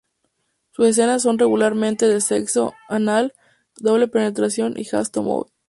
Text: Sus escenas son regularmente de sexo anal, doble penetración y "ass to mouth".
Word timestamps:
Sus 0.71 0.87
escenas 0.87 1.21
son 1.21 1.37
regularmente 1.37 2.07
de 2.07 2.21
sexo 2.21 2.73
anal, 2.89 3.35
doble 3.77 4.07
penetración 4.07 4.73
y 4.75 4.87
"ass 4.95 5.11
to 5.11 5.21
mouth". 5.21 5.51